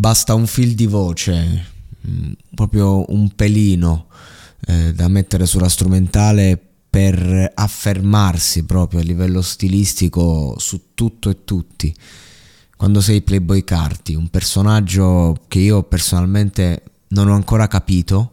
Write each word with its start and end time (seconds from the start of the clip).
Basta 0.00 0.32
un 0.32 0.46
fil 0.46 0.74
di 0.74 0.86
voce, 0.86 1.66
mm, 2.08 2.32
proprio 2.54 3.04
un 3.12 3.34
pelino 3.36 4.06
eh, 4.66 4.94
da 4.94 5.08
mettere 5.08 5.44
sulla 5.44 5.68
strumentale 5.68 6.58
per 6.88 7.52
affermarsi 7.54 8.64
proprio 8.64 9.00
a 9.00 9.02
livello 9.02 9.42
stilistico 9.42 10.54
su 10.58 10.94
tutto 10.94 11.28
e 11.28 11.44
tutti. 11.44 11.94
Quando 12.78 13.02
sei 13.02 13.20
Playboy 13.20 13.62
Carti, 13.62 14.14
un 14.14 14.28
personaggio 14.28 15.36
che 15.48 15.58
io 15.58 15.82
personalmente 15.82 16.82
non 17.08 17.28
ho 17.28 17.34
ancora 17.34 17.66
capito, 17.66 18.32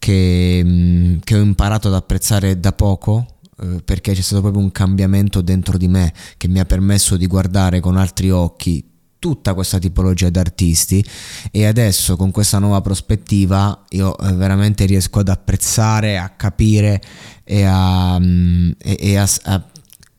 che, 0.00 0.60
mm, 0.64 1.18
che 1.22 1.36
ho 1.36 1.40
imparato 1.40 1.86
ad 1.86 1.94
apprezzare 1.94 2.58
da 2.58 2.72
poco, 2.72 3.36
eh, 3.60 3.80
perché 3.84 4.12
c'è 4.12 4.22
stato 4.22 4.40
proprio 4.40 4.60
un 4.60 4.72
cambiamento 4.72 5.40
dentro 5.40 5.78
di 5.78 5.86
me 5.86 6.12
che 6.36 6.48
mi 6.48 6.58
ha 6.58 6.64
permesso 6.64 7.16
di 7.16 7.28
guardare 7.28 7.78
con 7.78 7.96
altri 7.96 8.28
occhi 8.32 8.94
tutta 9.18 9.54
questa 9.54 9.78
tipologia 9.78 10.28
di 10.28 10.38
artisti 10.38 11.04
e 11.50 11.66
adesso 11.66 12.16
con 12.16 12.30
questa 12.30 12.58
nuova 12.58 12.80
prospettiva 12.80 13.84
io 13.90 14.16
eh, 14.18 14.32
veramente 14.34 14.84
riesco 14.84 15.20
ad 15.20 15.28
apprezzare, 15.28 16.18
a 16.18 16.30
capire 16.30 17.00
e 17.44 17.64
a, 17.64 18.18
mm, 18.18 18.70
e, 18.78 18.96
e 19.00 19.16
a, 19.16 19.28
a 19.44 19.64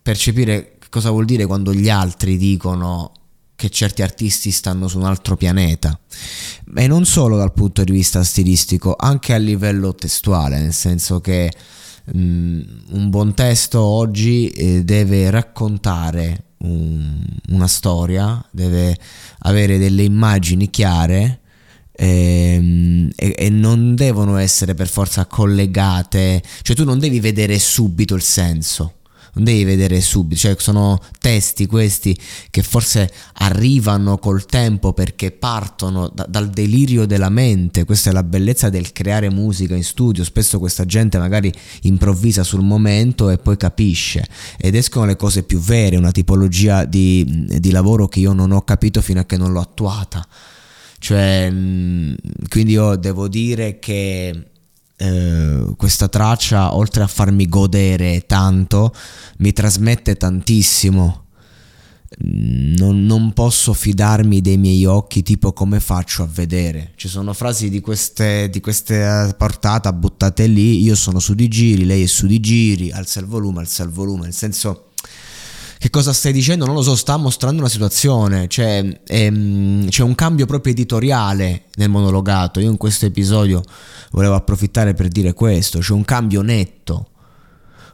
percepire 0.02 0.78
cosa 0.90 1.10
vuol 1.10 1.26
dire 1.26 1.46
quando 1.46 1.74
gli 1.74 1.90
altri 1.90 2.38
dicono 2.38 3.12
che 3.56 3.70
certi 3.70 4.04
artisti 4.04 4.52
stanno 4.52 4.88
su 4.88 5.00
un 5.00 5.06
altro 5.06 5.36
pianeta. 5.36 6.00
E 6.76 6.88
non 6.88 7.06
solo 7.06 7.38
dal 7.38 7.54
punto 7.54 7.84
di 7.84 7.92
vista 7.92 8.24
stilistico 8.24 8.96
anche 8.98 9.34
a 9.34 9.38
livello 9.38 9.96
testuale 9.96 10.60
nel 10.60 10.74
senso 10.74 11.20
che 11.22 11.52
um, 12.14 12.64
un 12.90 13.10
buon 13.10 13.34
testo 13.34 13.82
oggi 13.82 14.50
eh, 14.50 14.84
deve 14.84 15.30
raccontare 15.30 16.44
un, 16.60 17.24
una 17.50 17.68
storia, 17.68 18.44
deve 18.52 18.98
avere 19.40 19.78
delle 19.78 20.04
immagini 20.04 20.70
chiare 20.70 21.40
ehm, 21.92 23.10
e, 23.16 23.36
e, 23.38 23.50
non 23.50 23.96
devono 23.96 24.38
essere 24.38 24.74
per 24.74 24.88
forza 24.88 25.26
collegate, 25.26 26.42
cioè 26.62 26.76
tu 26.76 26.84
non 26.84 27.00
devi 27.00 27.20
vedere 27.20 27.58
subito 27.60 28.16
il 28.16 28.22
senso 28.22 28.97
non 29.38 29.44
devi 29.44 29.64
vedere 29.64 30.02
subito, 30.02 30.40
cioè 30.42 30.56
sono 30.58 31.00
testi 31.20 31.68
questi 31.68 32.18
che 32.50 32.64
forse 32.64 33.12
arrivano 33.34 34.18
col 34.18 34.46
tempo 34.46 34.94
perché 34.94 35.32
partono 35.32 36.12
da, 36.14 36.26
dal 36.28 36.50
delirio 36.50 37.06
della 37.06 37.30
mente, 37.30 37.86
questa 37.86 38.10
è 38.10 38.14
la 38.14 38.24
bellezza 38.24 38.70
del 38.70 38.92
creare 38.92 39.30
musica 39.30 39.76
in 39.76 39.84
studio, 39.84 40.24
spesso 40.24 40.58
questa 40.58 40.86
gente 40.86 41.20
magari 41.20 41.54
improvvisa 41.84 42.44
sul 42.44 42.64
momento 42.64 43.30
e 43.30 43.38
poi 43.38 43.58
capisce. 43.58 44.28
Ed 44.58 44.74
escono 44.74 45.06
le 45.06 45.16
cose 45.16 45.44
più 45.44 45.60
vere, 45.60 45.98
una 45.98 46.12
tipologia 46.12 46.86
di, 46.86 47.46
di 47.60 47.70
lavoro 47.70 48.08
che 48.08 48.20
io 48.20 48.34
non 48.34 48.52
ho 48.52 48.64
capito 48.64 49.02
fino 49.02 49.20
a 49.20 49.26
che 49.26 49.38
non 49.38 49.52
l'ho 49.52 49.62
attuata. 49.62 50.28
Cioè, 51.00 51.48
quindi 51.52 52.72
io 52.72 52.96
devo 52.96 53.28
dire 53.28 53.78
che 53.78 54.48
eh, 55.00 55.37
questa 55.88 56.10
traccia, 56.10 56.76
oltre 56.76 57.04
a 57.04 57.08
farmi 57.08 57.48
godere 57.48 58.26
tanto, 58.28 58.94
mi 59.38 59.54
trasmette 59.54 60.18
tantissimo. 60.18 61.28
Non, 62.20 63.06
non, 63.06 63.32
posso 63.32 63.72
fidarmi 63.72 64.42
dei 64.42 64.58
miei 64.58 64.84
occhi, 64.84 65.24
tipo 65.24 65.54
come 65.54 65.80
faccio 65.80 66.24
a 66.24 66.30
vedere. 66.30 66.92
Ci 66.96 67.08
sono 67.08 67.32
frasi 67.32 67.70
di 67.70 67.80
queste, 67.80 68.50
di 68.50 68.60
queste 68.60 69.34
portata 69.38 69.94
buttate 69.94 70.46
lì. 70.48 70.82
Io 70.84 70.96
sono 70.96 71.20
su 71.20 71.34
di 71.34 71.48
giri, 71.48 71.86
lei 71.86 72.04
è 72.04 72.08
su 72.08 72.28
di 72.28 72.42
giri, 72.42 72.92
alza 72.92 73.22
il 73.22 73.26
volume, 73.26 73.60
alza 73.60 73.84
il 73.84 73.90
volume. 73.90 74.24
Nel 74.24 74.34
senso, 74.34 74.87
che 75.78 75.90
cosa 75.92 76.12
stai 76.12 76.34
dicendo? 76.34 76.66
Non 76.66 76.74
lo 76.74 76.82
so, 76.82 76.96
sta 76.96 77.18
mostrando 77.18 77.60
una 77.60 77.70
situazione, 77.70 78.48
cioè, 78.48 79.02
ehm, 79.06 79.90
c'è 79.90 80.02
un 80.02 80.16
cambio 80.16 80.48
proprio 80.48 80.74
editoriale 80.74 81.66
nel 81.76 81.90
monologato. 81.90 82.60
Io 82.60 82.72
in 82.72 82.78
questo 82.78 83.06
episodio 83.06 83.62
volevo 84.12 84.34
approfittare 84.34 84.96
per 84.96 85.08
dire 85.08 85.34
questo, 85.34 85.80
c'è 85.80 85.94
un 85.94 86.04
cambio 86.04 86.42
netto. 86.42 87.10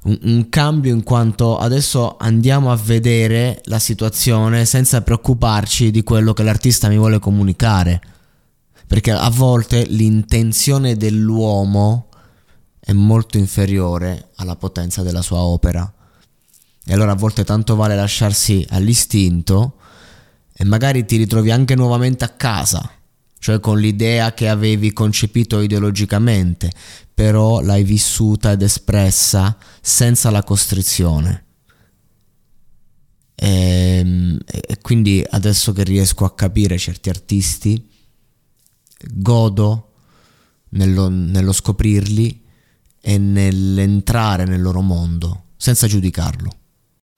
Un, 0.03 0.17
un 0.23 0.49
cambio 0.49 0.93
in 0.93 1.03
quanto 1.03 1.57
adesso 1.57 2.15
andiamo 2.17 2.71
a 2.71 2.75
vedere 2.75 3.61
la 3.65 3.79
situazione 3.79 4.65
senza 4.65 5.01
preoccuparci 5.01 5.91
di 5.91 6.03
quello 6.03 6.33
che 6.33 6.43
l'artista 6.43 6.87
mi 6.87 6.97
vuole 6.97 7.19
comunicare. 7.19 8.01
Perché 8.87 9.11
a 9.11 9.29
volte 9.29 9.85
l'intenzione 9.85 10.95
dell'uomo 10.95 12.07
è 12.79 12.93
molto 12.93 13.37
inferiore 13.37 14.29
alla 14.35 14.55
potenza 14.55 15.03
della 15.03 15.21
sua 15.21 15.39
opera. 15.39 15.91
E 16.85 16.93
allora 16.93 17.11
a 17.11 17.15
volte 17.15 17.43
tanto 17.43 17.75
vale 17.75 17.95
lasciarsi 17.95 18.65
all'istinto 18.69 19.77
e 20.53 20.65
magari 20.65 21.05
ti 21.05 21.17
ritrovi 21.17 21.49
anche 21.49 21.75
nuovamente 21.75 22.25
a 22.25 22.29
casa, 22.29 22.89
cioè 23.39 23.59
con 23.59 23.79
l'idea 23.79 24.33
che 24.33 24.49
avevi 24.49 24.91
concepito 24.91 25.61
ideologicamente, 25.61 26.71
però 27.13 27.61
l'hai 27.61 27.83
vissuta 27.83 28.51
ed 28.51 28.61
espressa 28.61 29.57
senza 29.81 30.29
la 30.29 30.43
costrizione. 30.43 31.45
E, 33.35 33.47
ehm, 33.47 34.39
e 34.45 34.77
quindi 34.81 35.25
adesso 35.27 35.71
che 35.71 35.83
riesco 35.83 36.25
a 36.25 36.35
capire 36.35 36.77
certi 36.77 37.09
artisti, 37.09 37.89
godo 39.13 39.91
nello, 40.69 41.09
nello 41.09 41.51
scoprirli 41.51 42.41
e 43.01 43.17
nell'entrare 43.17 44.45
nel 44.45 44.61
loro 44.61 44.81
mondo, 44.81 45.45
senza 45.57 45.87
giudicarlo. 45.87 46.57